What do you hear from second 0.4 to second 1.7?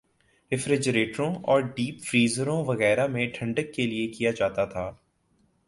ریفریجریٹروں اور